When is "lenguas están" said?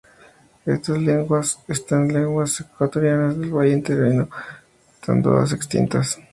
0.99-2.07